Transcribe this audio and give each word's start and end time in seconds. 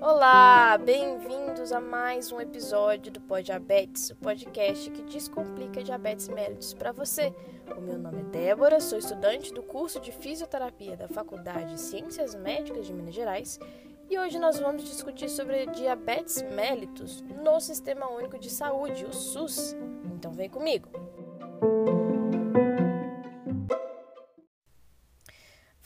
Olá, 0.00 0.78
bem-vindos 0.78 1.72
a 1.72 1.80
mais 1.80 2.32
um 2.32 2.40
episódio 2.40 3.12
do 3.12 3.20
Pod 3.20 3.42
Diabetes, 3.42 4.08
o 4.08 4.16
podcast 4.16 4.90
que 4.90 5.02
descomplica 5.02 5.82
diabetes 5.82 6.28
mellitus 6.28 6.72
para 6.72 6.90
você. 6.92 7.34
O 7.76 7.82
meu 7.82 7.98
nome 7.98 8.20
é 8.20 8.24
Débora, 8.24 8.80
sou 8.80 8.98
estudante 8.98 9.52
do 9.52 9.62
curso 9.62 10.00
de 10.00 10.10
fisioterapia 10.10 10.96
da 10.96 11.06
Faculdade 11.06 11.74
de 11.74 11.80
Ciências 11.80 12.34
Médicas 12.34 12.86
de 12.86 12.94
Minas 12.94 13.14
Gerais 13.14 13.60
e 14.08 14.18
hoje 14.18 14.38
nós 14.38 14.58
vamos 14.58 14.84
discutir 14.84 15.28
sobre 15.28 15.66
diabetes 15.66 16.40
mellitus 16.40 17.20
no 17.42 17.60
Sistema 17.60 18.10
Único 18.10 18.38
de 18.38 18.48
Saúde, 18.48 19.04
o 19.04 19.12
SUS. 19.12 19.76
Então 20.14 20.32
vem 20.32 20.48
comigo. 20.48 20.88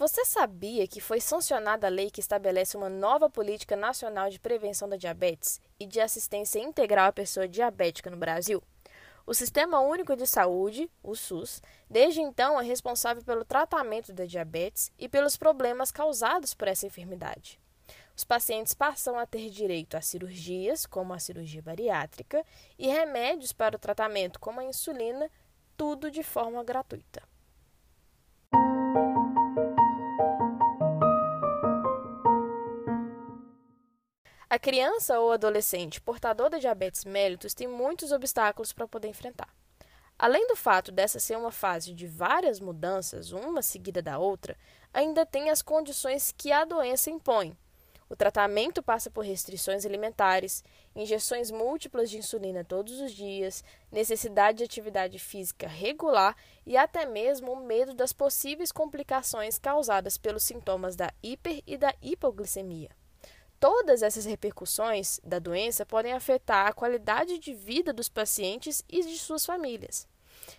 Você 0.09 0.25
sabia 0.25 0.89
que 0.89 1.03
foi 1.03 1.21
sancionada 1.21 1.87
a 1.87 1.91
lei 1.91 2.11
que 2.11 2.19
estabelece 2.19 2.79
uma 2.79 2.89
nova 2.89 3.29
política 3.29 3.77
nacional 3.77 4.30
de 4.30 4.41
prevenção 4.41 4.89
da 4.89 4.97
diabetes 4.97 5.61
e 5.79 5.85
de 5.85 6.01
assistência 6.01 6.61
integral 6.61 7.09
à 7.09 7.12
pessoa 7.12 7.47
diabética 7.47 8.09
no 8.09 8.16
Brasil? 8.16 8.63
O 9.27 9.35
Sistema 9.35 9.80
Único 9.80 10.16
de 10.16 10.27
Saúde, 10.27 10.91
o 11.02 11.15
SUS, 11.15 11.61
desde 11.91 12.23
então 12.23 12.59
é 12.59 12.65
responsável 12.65 13.23
pelo 13.23 13.45
tratamento 13.45 14.11
da 14.11 14.25
diabetes 14.25 14.91
e 14.99 15.11
pelos 15.11 15.37
problemas 15.37 15.93
causados 15.93 16.55
por 16.55 16.69
essa 16.69 16.87
enfermidade. 16.87 17.61
Os 18.16 18.25
pacientes 18.25 18.73
passam 18.73 19.19
a 19.19 19.27
ter 19.27 19.51
direito 19.51 19.95
a 19.95 20.01
cirurgias, 20.01 20.87
como 20.87 21.13
a 21.13 21.19
cirurgia 21.19 21.61
bariátrica, 21.61 22.43
e 22.79 22.88
remédios 22.88 23.52
para 23.52 23.77
o 23.77 23.79
tratamento, 23.79 24.41
como 24.41 24.59
a 24.59 24.65
insulina, 24.65 25.30
tudo 25.77 26.11
de 26.11 26.23
forma 26.23 26.65
gratuita. 26.65 27.27
A 34.51 34.59
criança 34.59 35.21
ou 35.21 35.30
adolescente 35.30 36.01
portador 36.01 36.49
da 36.49 36.57
diabetes 36.59 37.04
mellitus 37.04 37.52
tem 37.52 37.68
muitos 37.68 38.13
obstáculos 38.13 38.73
para 38.73 38.88
poder 38.88 39.09
enfrentar. 39.09 39.54
Além 40.18 40.49
do 40.49 40.57
fato 40.57 40.91
dessa 40.91 41.21
ser 41.21 41.37
uma 41.37 41.52
fase 41.52 41.93
de 41.93 42.07
várias 42.07 42.59
mudanças, 42.59 43.30
uma 43.30 43.60
seguida 43.60 44.01
da 44.01 44.19
outra, 44.19 44.57
ainda 44.93 45.26
tem 45.26 45.51
as 45.51 45.60
condições 45.60 46.32
que 46.35 46.51
a 46.51 46.65
doença 46.65 47.10
impõe. 47.10 47.54
O 48.09 48.16
tratamento 48.16 48.82
passa 48.82 49.10
por 49.10 49.23
restrições 49.23 49.85
alimentares, 49.85 50.65
injeções 50.96 51.51
múltiplas 51.51 52.09
de 52.09 52.16
insulina 52.16 52.65
todos 52.65 53.02
os 53.02 53.13
dias, 53.13 53.63
necessidade 53.93 54.59
de 54.59 54.65
atividade 54.65 55.19
física 55.19 55.69
regular 55.69 56.35
e 56.65 56.74
até 56.74 57.04
mesmo 57.04 57.52
o 57.52 57.66
medo 57.66 57.93
das 57.93 58.15
possíveis 58.15 58.73
complicações 58.73 59.59
causadas 59.59 60.16
pelos 60.16 60.43
sintomas 60.43 60.96
da 60.96 61.13
hiper 61.23 61.63
e 61.66 61.76
da 61.76 61.95
hipoglicemia. 62.01 62.98
Todas 63.60 64.03
essas 64.03 64.25
repercussões 64.25 65.20
da 65.25 65.38
doença 65.38 65.84
podem 65.84 66.12
afetar 66.12 66.69
a 66.69 66.72
qualidade 66.72 67.38
de 67.38 67.53
vida 67.53 67.92
dos 67.92 68.09
pacientes 68.09 68.84
e 68.88 69.03
de 69.03 69.19
suas 69.19 69.44
famílias. 69.44 70.06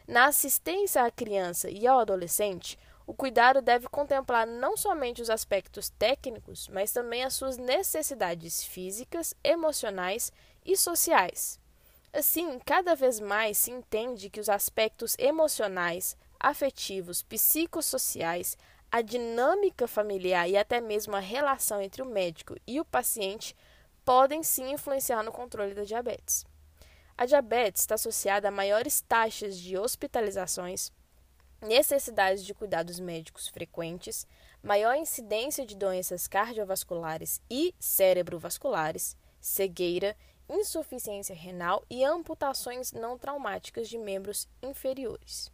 Na 0.08 0.26
assistência 0.26 1.04
à 1.04 1.10
criança 1.10 1.70
e 1.70 1.88
ao 1.88 2.00
adolescente, 2.00 2.78
o 3.08 3.14
cuidado 3.14 3.62
deve 3.62 3.88
contemplar 3.88 4.46
não 4.46 4.76
somente 4.76 5.22
os 5.22 5.30
aspectos 5.30 5.90
técnicos, 5.90 6.68
mas 6.68 6.92
também 6.92 7.24
as 7.24 7.34
suas 7.34 7.58
necessidades 7.58 8.64
físicas, 8.64 9.34
emocionais 9.44 10.32
e 10.66 10.76
sociais. 10.76 11.60
Assim, 12.12 12.60
cada 12.60 12.96
vez 12.96 13.20
mais 13.20 13.58
se 13.58 13.72
entende 13.72 14.30
que 14.30 14.40
os 14.40 14.50
aspectos 14.50 15.16
emocionais, 15.18 16.18
afetivos, 16.40 17.24
psicossociais, 17.24 18.58
a 18.92 19.02
dinâmica 19.02 19.88
familiar 19.88 20.50
e 20.50 20.58
até 20.58 20.82
mesmo 20.82 21.16
a 21.16 21.20
relação 21.20 21.82
entre 21.82 22.02
o 22.02 22.06
médico 22.06 22.56
e 22.66 22.80
o 22.80 22.86
paciente 22.86 23.56
podem 24.04 24.42
sim 24.42 24.72
influenciar 24.72 25.24
no 25.24 25.32
controle 25.32 25.76
da 25.76 25.84
diabetes. 25.84 26.46
A 27.16 27.26
diabetes 27.26 27.84
está 27.84 27.96
associada 27.96 28.48
a 28.48 28.52
maiores 28.52 29.02
taxas 29.02 29.58
de 29.58 29.78
hospitalizações, 29.78 30.92
necessidades 31.62 32.44
de 32.44 32.54
cuidados 32.54 33.00
médicos 33.00 33.48
frequentes, 33.48 34.26
maior 34.64 34.96
incidência 34.96 35.66
de 35.66 35.76
doenças 35.76 36.28
cardiovasculares 36.28 37.42
e 37.50 37.76
cerebrovasculares, 37.80 39.16
cegueira, 39.40 40.16
insuficiência 40.50 41.36
renal 41.36 41.86
e 41.90 42.04
amputações 42.04 42.92
não 42.92 43.18
traumáticas 43.18 43.88
de 43.88 43.98
membros 43.98 44.48
inferiores. 44.64 45.52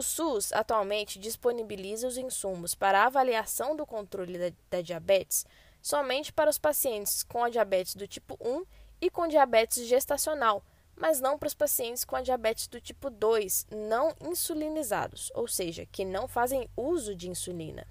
O 0.00 0.02
SUS 0.02 0.50
atualmente 0.54 1.18
disponibiliza 1.18 2.08
os 2.08 2.16
insumos 2.16 2.74
para 2.74 3.04
avaliação 3.04 3.76
do 3.76 3.84
controle 3.84 4.38
da, 4.38 4.50
da, 4.70 4.80
diabetes 4.80 5.44
somente 5.82 6.32
para 6.32 6.48
os 6.48 6.56
pacientes 6.56 7.22
com 7.22 7.44
a 7.44 7.50
diabetes 7.50 7.94
do 7.94 8.08
tipo 8.08 8.34
1 8.40 8.64
e 8.98 9.10
com 9.10 9.28
diabetes 9.28 9.86
gestacional, 9.86 10.64
mas 10.96 11.20
não 11.20 11.38
para 11.38 11.48
os 11.48 11.54
pacientes 11.54 12.02
com 12.02 12.16
a 12.16 12.22
diabetes 12.22 12.66
do 12.66 12.80
tipo 12.80 13.10
2 13.10 13.66
não 13.70 14.14
insulinizados, 14.22 15.30
ou 15.34 15.46
seja, 15.46 15.84
que 15.84 16.02
não 16.02 16.26
fazem 16.26 16.66
uso 16.74 17.14
de 17.14 17.28
insulina. 17.28 17.86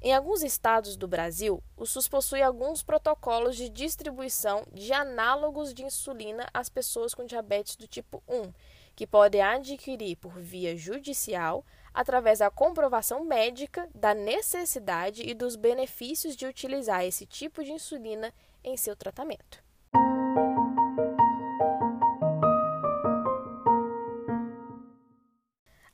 Em 0.00 0.14
alguns 0.14 0.42
estados 0.42 0.96
do 0.96 1.06
Brasil, 1.06 1.62
o 1.76 1.84
SUS 1.84 2.08
possui 2.08 2.40
alguns 2.40 2.82
protocolos 2.82 3.54
de 3.54 3.68
distribuição 3.68 4.66
de 4.72 4.94
análogos 4.94 5.74
de 5.74 5.84
insulina 5.84 6.48
às 6.54 6.70
pessoas 6.70 7.12
com 7.12 7.26
diabetes 7.26 7.76
do 7.76 7.86
tipo 7.86 8.22
1 8.26 8.50
que 8.94 9.06
podem 9.06 9.42
adquirir 9.42 10.16
por 10.16 10.38
via 10.38 10.76
judicial 10.76 11.64
através 11.92 12.40
da 12.40 12.50
comprovação 12.50 13.24
médica 13.24 13.88
da 13.94 14.14
necessidade 14.14 15.22
e 15.22 15.34
dos 15.34 15.56
benefícios 15.56 16.36
de 16.36 16.46
utilizar 16.46 17.04
esse 17.04 17.24
tipo 17.24 17.62
de 17.62 17.72
insulina 17.72 18.32
em 18.62 18.76
seu 18.76 18.96
tratamento. 18.96 19.62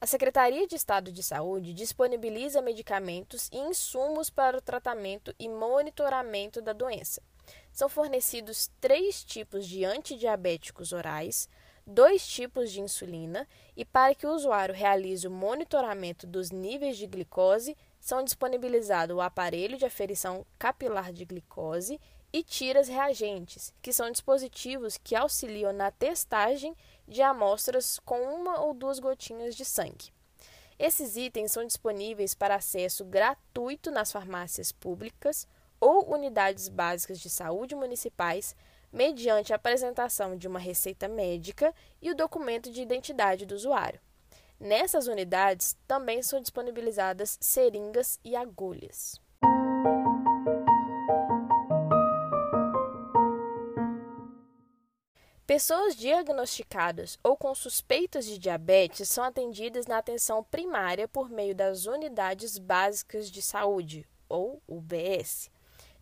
A 0.03 0.07
Secretaria 0.07 0.67
de 0.67 0.75
Estado 0.75 1.13
de 1.13 1.23
Saúde 1.23 1.75
disponibiliza 1.75 2.63
medicamentos 2.63 3.51
e 3.53 3.59
insumos 3.59 4.31
para 4.31 4.57
o 4.57 4.63
tratamento 4.63 5.35
e 5.39 5.47
monitoramento 5.47 6.63
da 6.63 6.73
doença. 6.73 7.23
São 7.71 7.87
fornecidos 7.87 8.71
três 8.81 9.23
tipos 9.23 9.67
de 9.67 9.85
antidiabéticos 9.85 10.93
orais, 10.93 11.51
dois 11.91 12.27
tipos 12.27 12.71
de 12.71 12.81
insulina 12.81 13.47
e 13.77 13.85
para 13.85 14.15
que 14.15 14.27
o 14.27 14.33
usuário 14.33 14.75
realize 14.75 15.27
o 15.27 15.31
monitoramento 15.31 16.27
dos 16.27 16.51
níveis 16.51 16.97
de 16.97 17.07
glicose, 17.07 17.77
são 17.99 18.23
disponibilizados 18.23 19.17
o 19.17 19.21
aparelho 19.21 19.77
de 19.77 19.85
aferição 19.85 20.47
capilar 20.59 21.13
de 21.13 21.25
glicose 21.25 22.01
e 22.33 22.45
tiras 22.45 22.87
reagentes, 22.87 23.75
que 23.83 23.93
são 23.93 24.11
dispositivos 24.11 24.97
que 24.97 25.17
auxiliam 25.17 25.73
na 25.73 25.91
testagem 25.91 26.77
de 27.09 27.21
amostras 27.23 27.99
com 27.99 28.21
uma 28.21 28.61
ou 28.61 28.73
duas 28.73 29.01
gotinhas 29.01 29.57
de 29.57 29.65
sangue. 29.65 30.13
Esses 30.79 31.17
itens 31.17 31.51
são 31.51 31.67
disponíveis 31.67 32.35
para 32.35 32.55
acesso 32.55 33.05
gratuito 33.05 33.91
nas 33.91 34.13
farmácias 34.13 34.71
públicas 34.71 35.47
ou 35.81 36.15
unidades 36.15 36.69
básicas 36.69 37.19
de 37.19 37.29
saúde 37.29 37.75
municipais 37.75 38.55
mediante 38.93 39.53
a 39.53 39.57
apresentação 39.57 40.37
de 40.37 40.49
uma 40.49 40.59
receita 40.59 41.09
médica 41.09 41.75
e 42.01 42.11
o 42.11 42.15
documento 42.15 42.71
de 42.71 42.83
identidade 42.83 43.47
do 43.47 43.55
usuário. 43.55 44.01
Nessas 44.59 45.07
unidades 45.07 45.77
também 45.87 46.23
são 46.23 46.41
disponibilizadas 46.41 47.39
seringas 47.41 48.21
e 48.23 48.37
agulhas. 48.37 49.21
Pessoas 55.51 55.97
diagnosticadas 55.97 57.19
ou 57.25 57.37
com 57.37 57.53
suspeitas 57.57 58.25
de 58.25 58.39
diabetes 58.39 59.09
são 59.09 59.25
atendidas 59.25 59.85
na 59.85 59.99
atenção 59.99 60.45
primária 60.45 61.09
por 61.09 61.29
meio 61.29 61.57
das 61.57 61.87
unidades 61.87 62.57
básicas 62.57 63.29
de 63.29 63.43
saúde, 63.43 64.07
ou 64.29 64.63
UBS. 64.69 65.51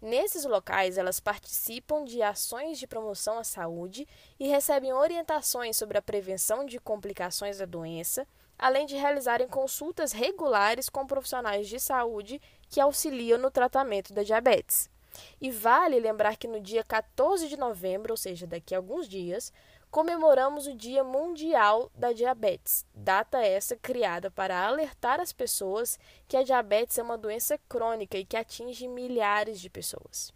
Nesses 0.01 0.45
locais, 0.45 0.97
elas 0.97 1.19
participam 1.19 2.05
de 2.05 2.23
ações 2.23 2.79
de 2.79 2.87
promoção 2.87 3.39
à 3.39 3.45
saúde 3.45 4.07
e 4.39 4.47
recebem 4.47 4.93
orientações 4.93 5.77
sobre 5.77 5.99
a 5.99 6.03
prevenção 6.03 6.65
de 6.65 6.79
complicações 6.79 7.59
da 7.59 7.65
doença, 7.65 8.27
além 8.57 8.87
de 8.87 8.95
realizarem 8.95 9.49
consultas 9.49 10.13
regulares 10.13 10.89
com 10.89 11.07
profissionais 11.07 11.69
de 11.69 11.81
saúde 11.81 12.41
que 12.69 12.81
auxiliam 12.81 13.39
no 13.39 13.51
tratamento 13.51 14.13
da 14.13 14.23
diabetes. 14.23 14.89
E 15.41 15.51
vale 15.51 15.99
lembrar 15.99 16.37
que 16.37 16.47
no 16.47 16.61
dia 16.61 16.85
14 16.85 17.49
de 17.49 17.57
novembro, 17.57 18.13
ou 18.13 18.17
seja, 18.17 18.47
daqui 18.47 18.75
a 18.75 18.79
alguns 18.79 19.09
dias, 19.09 19.53
comemoramos 19.91 20.67
o 20.67 20.75
Dia 20.75 21.03
Mundial 21.03 21.91
da 21.95 22.13
Diabetes, 22.13 22.87
data 22.95 23.39
essa 23.39 23.77
criada 23.77 24.31
para 24.31 24.67
alertar 24.67 25.21
as 25.21 25.33
pessoas 25.33 25.99
que 26.27 26.37
a 26.37 26.43
diabetes 26.43 26.99
é 26.99 27.03
uma 27.03 27.19
doença 27.19 27.59
crônica 27.69 28.19
e 28.19 28.25
que 28.25 28.37
atinge 28.37 28.87
milhares 28.87 29.61
de 29.61 29.71
pessoas. 29.71 30.33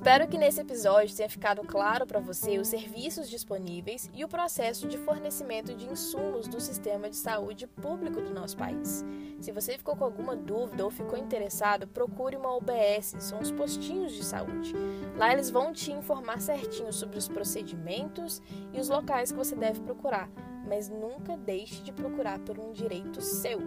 Espero 0.00 0.26
que 0.26 0.38
nesse 0.38 0.62
episódio 0.62 1.14
tenha 1.14 1.28
ficado 1.28 1.60
claro 1.62 2.06
para 2.06 2.20
você 2.20 2.58
os 2.58 2.68
serviços 2.68 3.28
disponíveis 3.28 4.08
e 4.14 4.24
o 4.24 4.28
processo 4.28 4.88
de 4.88 4.96
fornecimento 4.96 5.74
de 5.74 5.84
insumos 5.84 6.48
do 6.48 6.58
sistema 6.58 7.10
de 7.10 7.16
saúde 7.16 7.66
público 7.66 8.18
do 8.18 8.32
nosso 8.32 8.56
país. 8.56 9.04
Se 9.42 9.52
você 9.52 9.76
ficou 9.76 9.94
com 9.94 10.04
alguma 10.04 10.34
dúvida 10.34 10.82
ou 10.82 10.90
ficou 10.90 11.18
interessado, 11.18 11.86
procure 11.86 12.34
uma 12.34 12.56
OBS, 12.56 13.16
são 13.18 13.40
os 13.40 13.52
postinhos 13.52 14.14
de 14.14 14.24
saúde. 14.24 14.72
Lá 15.18 15.34
eles 15.34 15.50
vão 15.50 15.70
te 15.70 15.92
informar 15.92 16.40
certinho 16.40 16.94
sobre 16.94 17.18
os 17.18 17.28
procedimentos 17.28 18.40
e 18.72 18.80
os 18.80 18.88
locais 18.88 19.30
que 19.30 19.36
você 19.36 19.54
deve 19.54 19.80
procurar, 19.80 20.30
mas 20.66 20.88
nunca 20.88 21.36
deixe 21.36 21.82
de 21.82 21.92
procurar 21.92 22.38
por 22.38 22.58
um 22.58 22.72
direito 22.72 23.20
seu. 23.20 23.60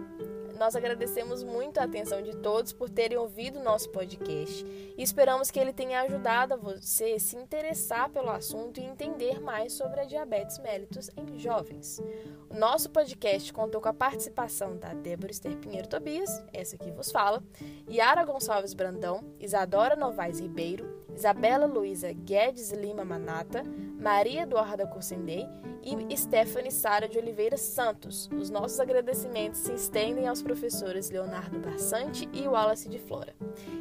Nós 0.58 0.76
agradecemos 0.76 1.42
muito 1.42 1.78
a 1.78 1.84
atenção 1.84 2.22
de 2.22 2.36
todos 2.36 2.72
por 2.72 2.88
terem 2.88 3.18
ouvido 3.18 3.58
o 3.58 3.62
nosso 3.62 3.90
podcast 3.90 4.64
e 4.96 5.02
esperamos 5.02 5.50
que 5.50 5.58
ele 5.58 5.72
tenha 5.72 6.00
ajudado 6.02 6.54
a 6.54 6.56
você 6.56 7.18
se 7.18 7.36
interessar 7.36 8.08
pelo 8.10 8.30
assunto 8.30 8.78
e 8.78 8.84
entender 8.84 9.40
mais 9.40 9.72
sobre 9.72 10.00
a 10.00 10.04
diabetes 10.04 10.58
mellitus 10.58 11.10
em 11.16 11.38
jovens. 11.38 12.00
O 12.48 12.54
nosso 12.54 12.90
podcast 12.90 13.52
contou 13.52 13.80
com 13.80 13.88
a 13.88 13.94
participação 13.94 14.76
da 14.76 14.94
Débora 14.94 15.32
Esther 15.32 15.56
Pinheiro 15.56 15.88
Tobias, 15.88 16.42
essa 16.52 16.78
que 16.78 16.90
vos 16.90 17.10
fala, 17.10 17.42
Yara 17.90 18.24
Gonçalves 18.24 18.74
Brandão, 18.74 19.24
Isadora 19.40 19.96
Novaes 19.96 20.40
Ribeiro, 20.40 21.02
Isabela 21.14 21.66
Luiza 21.66 22.12
Guedes 22.12 22.70
Lima 22.70 23.04
Manata, 23.04 23.62
Maria 23.98 24.42
Eduarda 24.42 24.86
Corsendei 24.86 25.46
e 25.84 26.16
Stephanie 26.16 26.72
Sara 26.72 27.08
de 27.08 27.18
Oliveira 27.18 27.56
Santos. 27.56 28.28
Os 28.32 28.48
nossos 28.50 28.80
agradecimentos 28.80 29.60
se 29.60 29.72
estendem 29.72 30.26
aos 30.26 30.42
professores 30.42 31.10
Leonardo 31.10 31.58
Barsante 31.58 32.28
e 32.32 32.48
Wallace 32.48 32.88
de 32.88 32.98
Flora. 32.98 33.34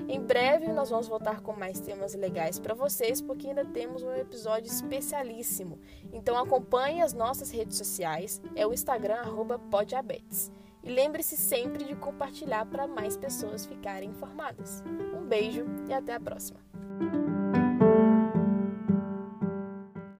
Em 0.07 0.21
breve 0.21 0.67
nós 0.73 0.89
vamos 0.89 1.07
voltar 1.07 1.41
com 1.41 1.53
mais 1.53 1.79
temas 1.79 2.13
legais 2.13 2.59
para 2.59 2.73
vocês, 2.73 3.21
porque 3.21 3.47
ainda 3.47 3.65
temos 3.65 4.03
um 4.03 4.13
episódio 4.13 4.71
especialíssimo. 4.71 5.79
Então 6.11 6.38
acompanhe 6.38 7.01
as 7.01 7.13
nossas 7.13 7.51
redes 7.51 7.77
sociais, 7.77 8.41
é 8.56 8.67
o 8.67 8.73
Instagram 8.73 9.23
@podiabetes. 9.71 10.51
E 10.83 10.89
lembre-se 10.89 11.38
sempre 11.38 11.85
de 11.85 11.95
compartilhar 11.95 12.65
para 12.65 12.85
mais 12.85 13.15
pessoas 13.15 13.65
ficarem 13.65 14.09
informadas. 14.09 14.83
Um 15.17 15.25
beijo 15.25 15.65
e 15.88 15.94
até 15.94 16.13
a 16.13 16.19
próxima. 16.19 16.59